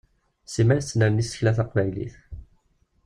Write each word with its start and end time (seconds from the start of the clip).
Simmal 0.51 0.79
tettnerni 0.81 1.23
tsekla 1.25 1.51
taqnaylit. 1.57 2.15